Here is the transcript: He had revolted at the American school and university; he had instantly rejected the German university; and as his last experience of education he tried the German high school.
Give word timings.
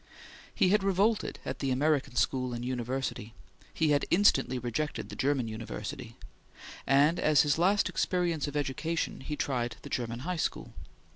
He 0.55 0.69
had 0.69 0.83
revolted 0.83 1.37
at 1.45 1.59
the 1.59 1.69
American 1.69 2.15
school 2.15 2.53
and 2.55 2.65
university; 2.65 3.35
he 3.71 3.91
had 3.91 4.03
instantly 4.09 4.57
rejected 4.57 5.09
the 5.09 5.15
German 5.15 5.47
university; 5.47 6.15
and 6.87 7.19
as 7.19 7.41
his 7.43 7.59
last 7.59 7.87
experience 7.87 8.47
of 8.47 8.57
education 8.57 9.19
he 9.21 9.35
tried 9.35 9.75
the 9.83 9.89
German 9.91 10.21
high 10.21 10.37
school. 10.41 10.73